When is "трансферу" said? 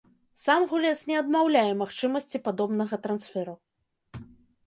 3.03-3.53